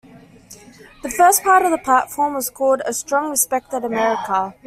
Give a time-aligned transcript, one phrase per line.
[1.03, 4.55] The first part of the platform was called "A Strong, Respected America".